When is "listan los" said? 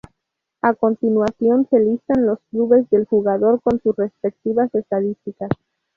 1.79-2.39